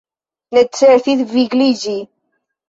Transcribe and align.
Necesis 0.57 1.21
vigliĝi! 1.35 1.95